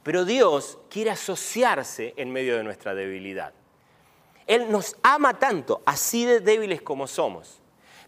[0.03, 3.53] Pero Dios quiere asociarse en medio de nuestra debilidad.
[4.45, 7.63] Él nos ama tanto, así de débiles como somos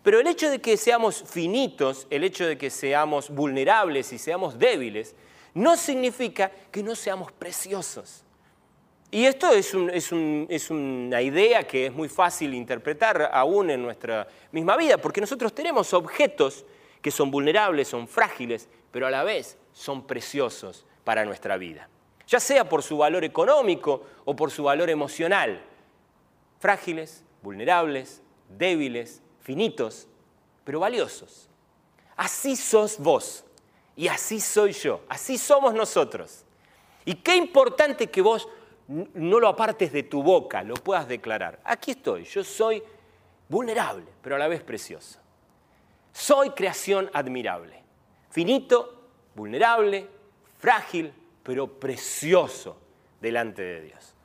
[0.06, 4.60] pero el hecho de que seamos finitos, el hecho de que seamos vulnerables y seamos
[4.60, 5.16] débiles,
[5.56, 8.24] no significa que no seamos preciosos.
[9.10, 9.74] Y esto es,
[10.70, 15.92] una idea que es muy fácil interpretar aún en nuestra misma vida, porque nosotros tenemos
[15.92, 16.66] objetos
[17.02, 21.88] que son vulnerables, son frágiles, pero a la vez son preciosos para nuestra vida.
[22.28, 25.64] Ya sea por su valor económico o por su valor emocional.
[26.60, 30.10] Frágiles, vulnerables, débiles, finitos,
[30.66, 31.48] pero valiosos.
[32.18, 33.46] Así sos vos
[33.96, 36.44] y así soy yo, así somos nosotros.
[37.06, 38.50] Y qué importante que vos
[38.88, 41.60] no lo apartes de tu boca, lo puedas declarar.
[41.64, 42.82] Aquí estoy, yo soy
[43.48, 45.20] vulnerable, pero a la vez precioso.
[46.12, 47.84] Soy creación admirable,
[48.30, 50.08] finito, vulnerable,
[50.58, 51.14] frágil,
[51.44, 52.78] pero precioso
[53.22, 54.16] delante de Dios.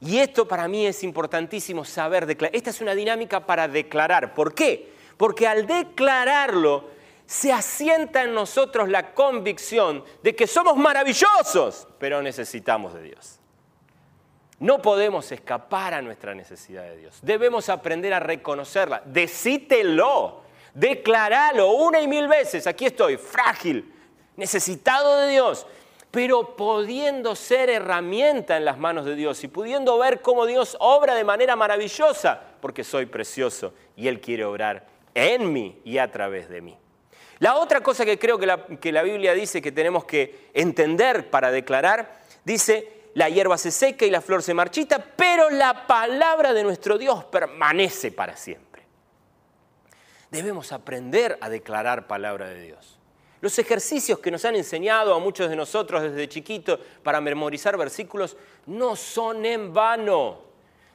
[0.00, 2.54] Y esto para mí es importantísimo saber declarar.
[2.54, 4.34] Esta es una dinámica para declarar.
[4.34, 4.92] ¿Por qué?
[5.16, 6.90] Porque al declararlo
[7.24, 13.40] se asienta en nosotros la convicción de que somos maravillosos, pero necesitamos de Dios.
[14.58, 17.18] No podemos escapar a nuestra necesidad de Dios.
[17.22, 19.02] Debemos aprender a reconocerla.
[19.04, 22.66] Decítelo, declaralo una y mil veces.
[22.66, 23.92] Aquí estoy, frágil,
[24.36, 25.66] necesitado de Dios
[26.16, 31.14] pero pudiendo ser herramienta en las manos de Dios y pudiendo ver cómo Dios obra
[31.14, 36.48] de manera maravillosa, porque soy precioso y Él quiere obrar en mí y a través
[36.48, 36.74] de mí.
[37.38, 41.28] La otra cosa que creo que la, que la Biblia dice que tenemos que entender
[41.28, 46.54] para declarar, dice, la hierba se seca y la flor se marchita, pero la palabra
[46.54, 48.84] de nuestro Dios permanece para siempre.
[50.30, 52.95] Debemos aprender a declarar palabra de Dios.
[53.46, 58.36] Los ejercicios que nos han enseñado a muchos de nosotros desde chiquito para memorizar versículos
[58.66, 60.38] no son en vano.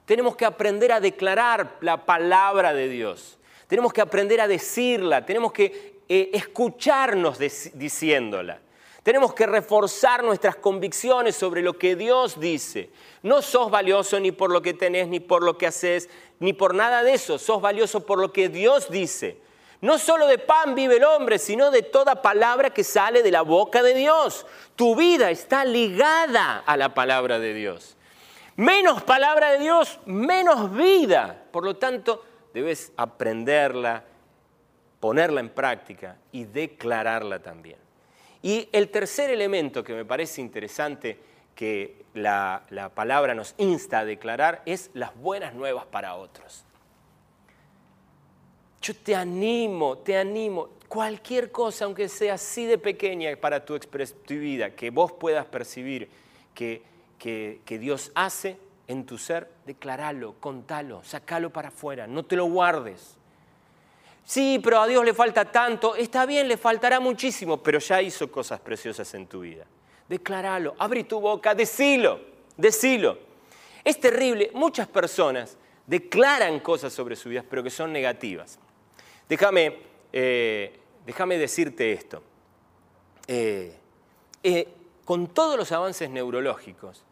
[0.03, 3.39] Tenemos que aprender a declarar la palabra de Dios.
[3.67, 5.25] Tenemos que aprender a decirla.
[5.25, 8.59] Tenemos que eh, escucharnos diciéndola.
[9.01, 12.89] Tenemos que reforzar nuestras convicciones sobre lo que Dios dice.
[13.23, 16.09] No sos valioso ni por lo que tenés, ni por lo que haces,
[16.41, 17.39] ni por nada de eso.
[17.39, 19.37] Sos valioso por lo que Dios dice.
[19.81, 23.41] No solo de pan vive el hombre, sino de toda palabra que sale de la
[23.41, 24.45] boca de Dios.
[24.75, 27.97] Tu vida está ligada a la palabra de Dios.
[28.55, 31.45] Menos palabra de Dios, menos vida.
[31.51, 34.03] Por lo tanto, debes aprenderla,
[34.99, 37.77] ponerla en práctica y declararla también.
[38.43, 41.17] Y el tercer elemento que me parece interesante
[41.55, 42.63] que la,
[42.93, 46.65] palabra nos insta a declarar es las buenas nuevas para otros.
[48.81, 54.71] Yo te animo, te animo, cualquier cosa, aunque sea así de pequeña para tu expresividad,
[54.71, 56.09] que vos puedas percibir
[56.55, 56.81] que,
[57.17, 63.15] que, Dios hace en tu ser, declaralo, contalo, sacalo para afuera, no te lo guardes.
[64.25, 65.95] Sí, pero a Dios le falta tanto.
[65.95, 69.65] Está bien, le faltará muchísimo, pero ya hizo cosas preciosas en tu vida.
[70.09, 72.19] Declaralo, abre tu boca, decilo,
[72.57, 73.17] decilo.
[73.83, 78.59] Es terrible, muchas personas declaran cosas sobre su vida, pero que son negativas.
[79.31, 79.77] Déjame,
[80.11, 82.21] eh, déjame decirte esto.
[83.25, 83.73] Eh,
[84.43, 84.67] eh,
[85.05, 87.05] con todos los avances neurológicos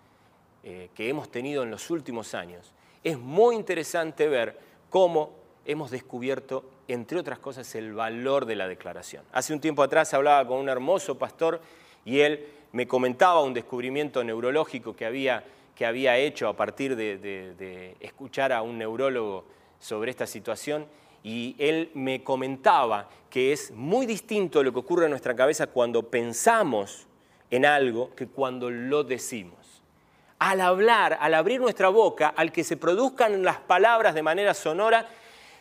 [0.62, 2.74] que hemos tenido en los últimos años,
[3.06, 5.32] es muy interesante ver cómo
[5.64, 9.24] hemos descubierto entre otras cosas, el valor de la declaración.
[9.32, 11.62] Hace un tiempo atrás hablaba con un hermoso pastor
[12.04, 17.96] y él me comentaba un descubrimiento neurológico que había, que había hecho a partir de,
[18.02, 19.46] escuchar a un neurólogo
[19.80, 20.86] sobre esta situación
[21.24, 26.10] y él me comentaba que es muy distinto lo que ocurre en nuestra cabeza cuando
[26.10, 27.08] pensamos
[27.52, 29.58] en algo que cuando lo decimos.
[30.40, 35.08] Al hablar, al abrir nuestra boca, al que se produzcan las palabras de manera sonora,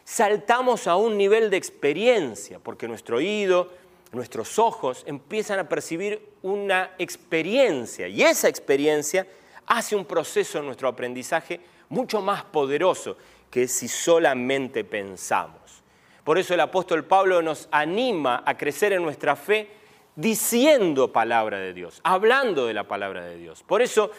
[0.05, 3.71] saltamos a un nivel de experiencia, porque nuestro oído,
[4.13, 9.27] nuestros ojos empiezan a percibir una experiencia y esa experiencia
[9.67, 13.17] hace un proceso en nuestro aprendizaje mucho más poderoso
[13.51, 15.83] que si solamente pensamos.
[16.25, 19.71] Por eso el apóstol Pablo nos anima a crecer en nuestra fe
[20.15, 23.63] diciendo palabra de Dios, hablando de la palabra de Dios.
[23.63, 24.11] Por eso,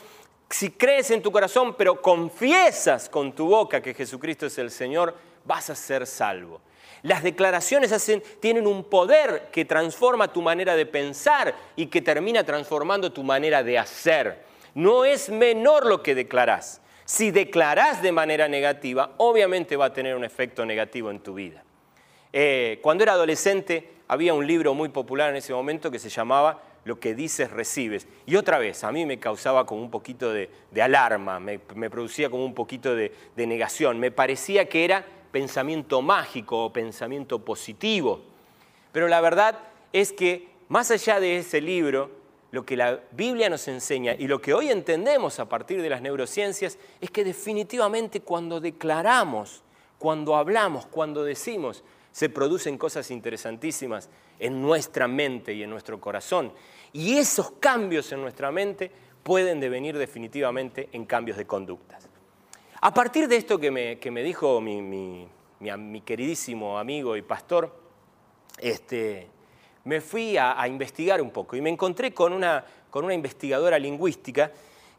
[0.50, 5.16] si crees en tu corazón, pero confiesas con tu boca que Jesucristo es el Señor,
[5.46, 6.62] vas a ser salvo.
[7.02, 7.94] Las declaraciones
[8.40, 13.64] tienen un poder que transforma tu manera de pensar y que termina transformando tu manera
[13.64, 14.44] de hacer.
[14.74, 16.82] No es menor lo que declarás.
[17.10, 21.64] Si declarás de manera negativa, obviamente va a tener un efecto negativo en tu vida.
[22.32, 26.62] Eh, cuando era adolescente había un libro muy popular en ese momento que se llamaba
[26.84, 28.08] Lo que dices recibes.
[28.28, 32.46] Y otra vez, a mí me causaba como un poquito de, alarma, me, producía como
[32.46, 34.00] un poquito de negación.
[34.00, 38.22] Me parecía que era pensamiento mágico o pensamiento positivo.
[38.92, 39.58] Pero la verdad
[39.94, 42.19] es que más allá de ese libro,
[42.52, 46.02] lo que la Biblia nos enseña y lo que hoy entendemos a partir de las
[46.02, 49.64] neurociencias es que definitivamente cuando declaramos,
[49.98, 54.10] cuando hablamos, cuando decimos, se producen cosas interesantísimas
[54.40, 56.52] en nuestra mente y en nuestro corazón.
[56.92, 62.10] Y esos cambios en nuestra mente pueden devenir definitivamente en cambios de conductas.
[62.82, 65.28] A partir de esto que me, dijo mi,
[66.06, 67.76] queridísimo amigo y pastor,
[68.58, 69.28] este,
[69.86, 74.52] me fui a, investigar un poco y me encontré con una, con una investigadora lingüística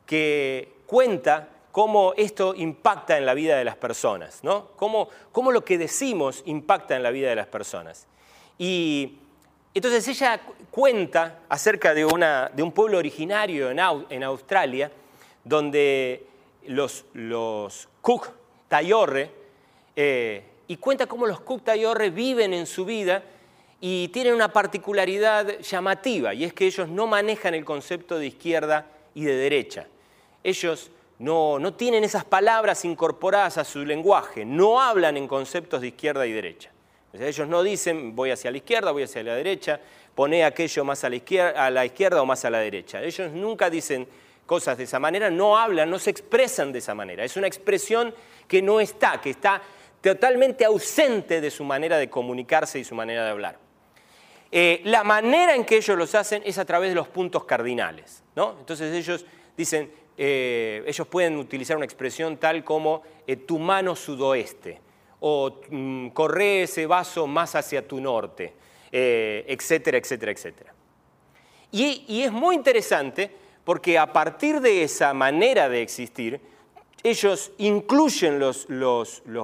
[0.07, 4.69] que cuenta cómo esto impacta en la vida de las personas, ¿no?
[4.77, 8.07] cómo, cómo lo que decimos impacta en la vida de las personas.
[8.59, 9.19] Y
[9.73, 10.41] entonces ella
[10.71, 13.79] cuenta acerca de, una, de un pueblo originario en,
[14.11, 14.91] en Australia,
[15.45, 16.27] donde
[16.67, 18.31] los, los Cook
[18.69, 19.31] Tayorre
[19.97, 23.23] eh, y cuenta cómo los Cook Tayorre viven en su vida
[23.81, 28.87] y tienen una particularidad llamativa y es que ellos no manejan el concepto de izquierda
[29.15, 29.87] y de derecha.
[30.45, 35.89] Ellos no, no tienen esas palabras incorporadas a su lenguaje, no hablan en conceptos de
[35.89, 36.71] izquierda y derecha.
[37.15, 39.81] ellos no dicen voy hacia la izquierda, voy hacia la derecha,
[40.15, 43.03] pone aquello más a la, izquierda, a la izquierda o más a la derecha.
[43.03, 44.07] Ellos nunca dicen
[44.45, 47.25] cosas de esa manera, no hablan, no se expresan de esa manera.
[47.25, 48.13] Es una expresión
[48.47, 49.63] que no está, que está
[50.03, 53.70] totalmente ausente de su manera de comunicarse y su manera de hablar.
[54.53, 58.23] Eh, la manera en que ellos los hacen es a través de los puntos cardinales.
[58.35, 58.57] ¿no?
[58.59, 59.25] Entonces ellos
[59.57, 64.81] dicen, eh, ellos pueden utilizar una expresión tal como eh, tu mano sudoeste
[65.21, 68.55] o mm, corre ese vaso más hacia tu norte,
[68.93, 70.75] etcétera, etcétera, etcétera.
[71.71, 73.31] y es muy interesante
[73.63, 76.41] porque a partir de esa manera de existir,
[77.03, 78.67] ellos incluyen los,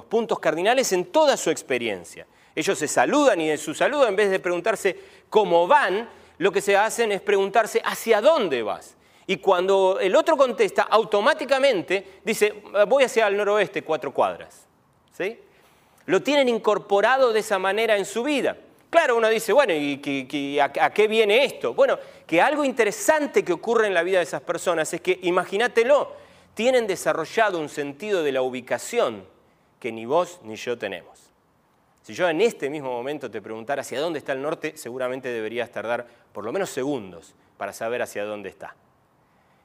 [0.09, 2.27] puntos cardinales en toda su experiencia.
[2.57, 4.99] Ellos se saludan y en su saludo, en vez de preguntarse
[5.29, 8.97] cómo van, lo que se hacen es preguntarse hacia dónde vas.
[9.27, 14.67] Y cuando el otro contesta, automáticamente dice, voy hacia el noroeste, cuatro cuadras.
[15.13, 15.39] ¿Sí?
[16.07, 18.57] Lo tienen incorporado de esa manera en su vida.
[18.89, 21.75] Claro, uno dice, bueno, ¿y, a, qué viene esto?
[21.75, 26.13] Bueno, que algo interesante que ocurre en la vida de esas personas es que, imagínatelo,
[26.55, 29.27] tienen desarrollado un sentido de la ubicación
[29.79, 31.26] que ni vos ni yo tenemos.
[32.07, 35.73] Si yo en este mismo momento te preguntara hacia dónde está el norte, seguramente deberías
[35.73, 38.77] tardar por lo menos segundos para saber hacia dónde está.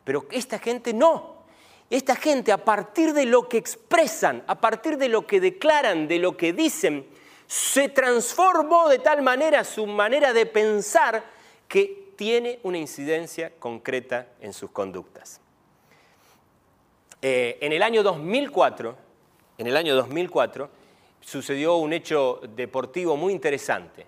[0.03, 1.43] Pero esta gente no.
[1.91, 6.17] Esta gente a partir de lo que expresan, a partir de lo que declaran, de
[6.17, 7.05] lo que dicen,
[7.45, 11.23] se transformó de tal manera su manera de pensar
[11.67, 15.39] que tiene una incidencia concreta en sus conductas.
[17.21, 18.97] Eh, en el año 2004,
[19.59, 20.80] en el año 2004,
[21.21, 24.05] sucedió un hecho deportivo muy interesante.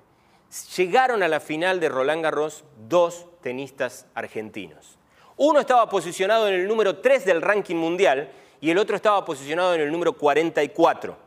[0.76, 4.98] Llegaron a la final de Roland Garros dos tenistas argentinos.
[5.38, 8.30] Uno estaba posicionado en el número 3 del ranking mundial
[8.62, 11.18] y el otro estaba posicionado en el número 44.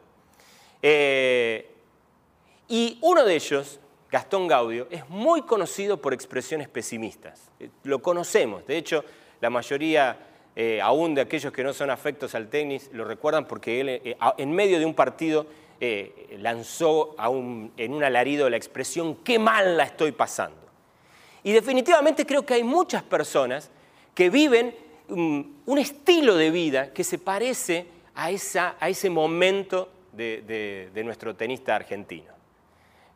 [0.83, 1.71] Eh,
[2.69, 3.81] y uno de ellos,
[4.11, 7.51] Gastón Gaudio, es muy conocido por expresiones pesimistas.
[7.61, 9.05] Eh, lo conocemos, de hecho,
[9.41, 10.19] la mayoría,
[10.57, 14.17] eh, aún de aquellos que no son afectos al tenis, lo recuerdan porque él, eh,
[14.39, 15.47] en medio de un partido,
[16.39, 17.15] lanzó
[17.77, 20.57] en un alarido la expresión, qué mal la estoy pasando.
[21.43, 23.71] Y definitivamente creo que hay muchas personas
[24.15, 24.75] que viven
[25.09, 32.37] mm, un estilo de vida que se parece a, ese momento de nuestro tenista argentino.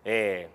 [0.04, 0.48] Eh,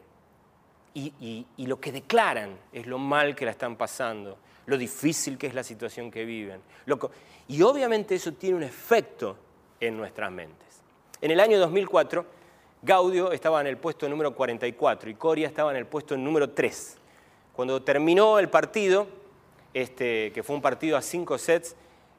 [0.93, 5.53] y, lo que declaran es lo mal que la están pasando, lo difícil que es
[5.53, 6.61] la situación que viven.
[7.47, 9.37] y obviamente eso tiene un efecto
[9.79, 10.64] en nuestras mentes.
[11.25, 12.23] En el año 2004,
[12.83, 16.97] Gaudio estaba en el puesto número 44 y Coria estaba en el puesto número 3.
[17.51, 19.07] Cuando terminó el partido,
[19.73, 21.75] este, que fue un partido a cinco sets,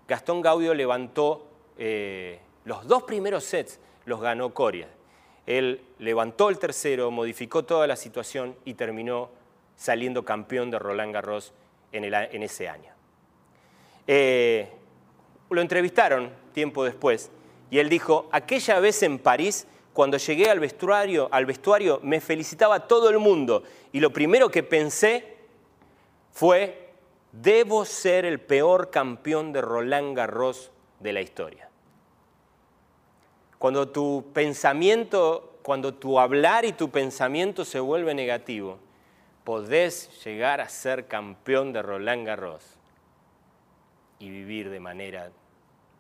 [0.09, 1.47] Gastón Gaudio levantó
[1.79, 4.89] eh, los dos primeros sets, los ganó Coria.
[5.47, 9.31] Él levantó el tercero, modificó toda la situación y terminó
[9.77, 11.53] saliendo campeón de Roland Garros
[11.93, 12.93] en, ese año.
[14.09, 14.69] Eh,
[15.49, 17.31] lo entrevistaron tiempo después
[17.71, 22.87] y él dijo, aquella vez en París, cuando llegué al vestuario, al vestuario me felicitaba
[22.87, 23.63] todo el mundo
[23.93, 25.37] y lo primero que pensé
[26.33, 26.91] fue,
[27.33, 31.69] debo ser el peor campeón de Roland Garros de la historia.
[33.59, 38.79] Cuando tu pensamiento, cuando tu hablar y tu pensamiento se vuelve negativo,
[39.45, 42.65] podés llegar a ser campeón de Roland Garros
[44.19, 45.31] y vivir de manera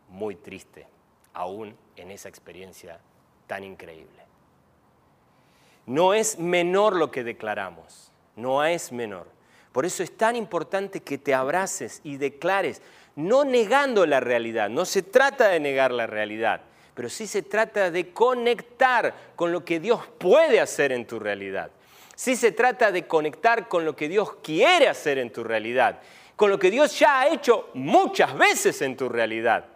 [0.08, 0.86] muy triste,
[1.36, 2.98] aún en esa experiencia
[3.46, 4.24] tan increíble.
[5.84, 9.28] No es menor lo que declaramos, no es menor.
[9.70, 12.80] Por eso es tan importante que te abraces y declares,
[13.14, 16.62] no negando la realidad, no se trata de negar la realidad,
[16.94, 21.70] pero sí se trata de conectar con lo que Dios puede hacer en tu realidad.
[22.14, 26.00] Sí se trata de conectar con lo que Dios quiere hacer en tu realidad,
[26.34, 29.66] con lo que Dios ya ha hecho muchas veces en tu realidad.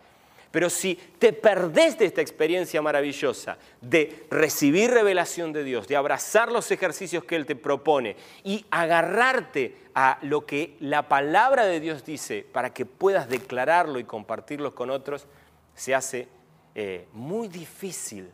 [0.50, 6.50] Pero si te perdés de esta experiencia maravillosa de recibir revelación de Dios, de abrazar
[6.50, 12.04] los ejercicios que Él te propone y agarrarte a lo que la palabra de Dios
[12.04, 15.26] dice para que puedas declararlo y compartirlo con otros,
[15.74, 16.26] se hace
[16.74, 18.28] eh, muy difícil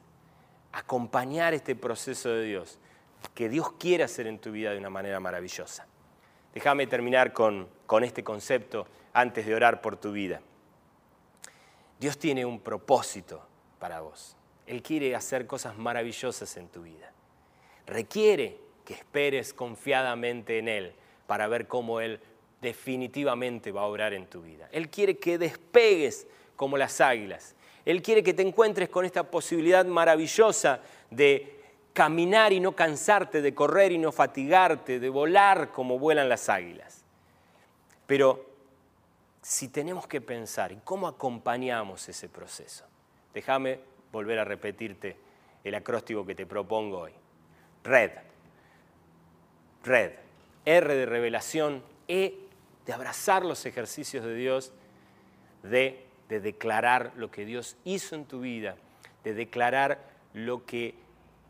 [0.72, 2.78] acompañar este proceso de Dios,
[3.34, 5.86] que Dios quiere hacer en tu vida de una manera maravillosa.
[6.54, 10.40] Déjame terminar con, con este concepto antes de orar por tu vida.
[11.98, 13.42] Dios tiene un propósito
[13.78, 14.36] para vos.
[14.66, 17.12] Él quiere hacer cosas maravillosas en tu vida.
[17.86, 20.92] Requiere que esperes confiadamente en Él
[21.26, 22.20] para ver cómo Él
[22.60, 24.68] definitivamente va a obrar en tu vida.
[24.72, 26.26] Él quiere que despegues
[26.56, 31.54] como las águilas él quiere que te encuentres con esta posibilidad maravillosa de
[31.92, 37.04] caminar y no cansarte, de correr y no fatigarte, de volar como vuelan las águilas.
[38.08, 38.44] Pero
[39.46, 42.84] si tenemos que pensar en cómo acompañamos ese proceso,
[43.32, 43.78] déjame
[44.10, 45.16] volver a repetirte
[45.62, 47.12] el acróstico que te propongo hoy.
[47.84, 48.10] Red.
[49.84, 50.14] Red.
[50.64, 52.48] R de revelación, E
[52.86, 54.72] de abrazar los ejercicios de Dios,
[55.62, 58.74] D de declarar lo que Dios hizo en tu vida,
[59.22, 60.00] de declarar
[60.34, 60.96] lo que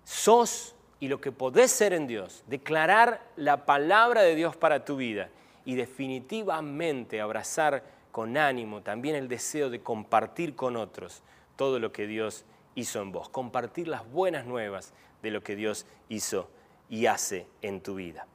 [0.05, 4.97] sos y lo que podés ser en Dios, declarar la palabra de Dios para tu
[4.97, 5.31] vida
[5.67, 11.23] y definitivamente abrazar con ánimo también el deseo de compartir con otros
[11.57, 15.85] todo lo que Dios hizo en vos, compartir las buenas nuevas de lo que Dios
[16.09, 16.49] hizo
[16.89, 18.27] y hace en tu vida.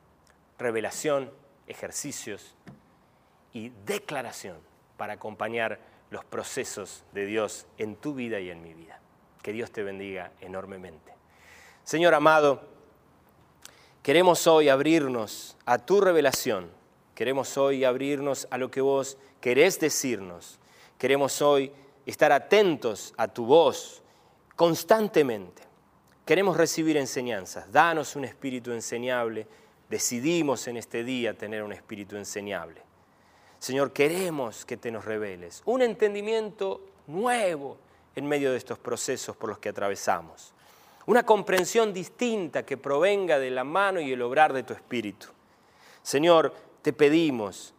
[0.59, 1.31] Revelación,
[1.67, 2.53] ejercicios
[3.53, 4.57] y declaración
[4.97, 5.79] para acompañar
[6.09, 8.99] los procesos de Dios en tu vida y en mi vida.
[9.41, 11.13] Que Dios te bendiga enormemente.
[11.83, 12.61] Señor amado,
[14.03, 16.80] queremos hoy abrirnos a tu revelación,
[17.21, 20.57] queremos hoy abrirnos a lo que vos querés decirnos,
[20.97, 21.71] queremos hoy
[22.03, 24.01] estar atentos a tu voz
[24.55, 25.61] constantemente.
[26.25, 29.45] Queremos recibir enseñanzas, danos un espíritu enseñable,
[29.87, 32.81] decidimos en este día tener un espíritu enseñable.
[33.59, 37.77] Señor, queremos que te nos reveles un entendimiento nuevo
[38.15, 40.55] en medio de estos procesos por los que atravesamos.
[41.05, 45.27] Una comprensión distinta que provenga de la mano y el obrar de tu espíritu.
[46.01, 47.73] Señor, te pedimos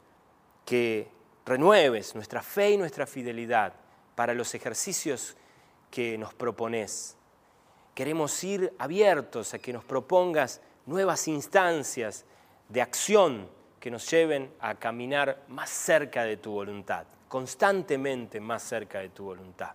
[0.64, 1.08] que
[1.44, 3.74] renueves nuestra fe y nuestra fidelidad
[4.14, 5.36] para los ejercicios
[5.90, 7.16] que nos propones.
[7.94, 12.24] Queremos ir abiertos a que nos propongas nuevas instancias
[12.68, 13.48] de acción
[13.80, 19.24] que nos lleven a caminar más cerca de tu voluntad, constantemente más cerca de tu
[19.24, 19.72] voluntad.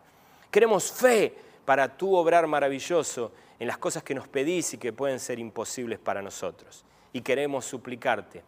[0.49, 5.19] Queremos fe para tu obrar maravilloso en las cosas que nos pedís y que pueden
[5.19, 6.85] ser imposibles para nosotros.
[7.11, 8.43] Y queremos suplicarte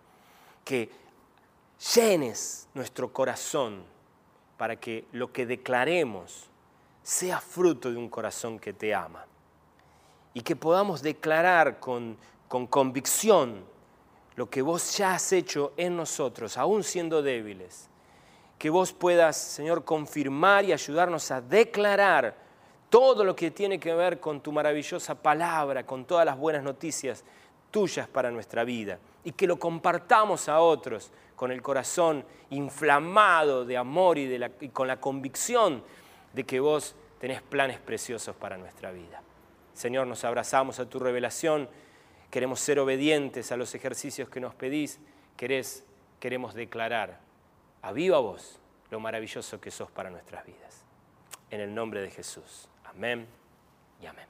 [0.69, 0.87] que
[1.95, 3.81] llenes nuestro corazón
[4.55, 6.47] para que lo que declaremos
[7.01, 9.25] sea fruto de un corazón que te ama.
[10.31, 12.17] Y que podamos declarar con,
[12.47, 13.65] con convicción
[14.35, 17.89] lo que vos ya has hecho en nosotros, aún siendo débiles.
[18.59, 22.37] Que vos puedas, Señor, confirmar y ayudarnos a declarar
[22.91, 27.23] todo lo que tiene que ver con tu maravillosa palabra, con todas las buenas noticias
[27.71, 28.99] tuyas para nuestra vida.
[29.23, 34.87] Y que lo compartamos a otros con el corazón inflamado de amor y, de con
[34.87, 35.83] la convicción
[36.33, 39.21] de que vos tenés planes preciosos para nuestra vida.
[39.73, 41.69] Señor, nos abrazamos a tu revelación
[42.29, 44.99] queremos ser obedientes a los ejercicios que nos pedís,
[45.35, 45.83] querés,
[46.19, 47.19] queremos declarar
[47.81, 48.59] a viva voz
[48.91, 50.83] lo maravilloso que sos para nuestras vidas.
[51.49, 52.67] En el nombre de Jesús.
[52.85, 53.27] Amén
[54.01, 54.28] y amén.